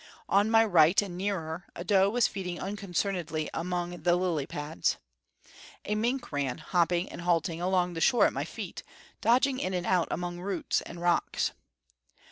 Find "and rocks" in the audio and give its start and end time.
10.81-11.51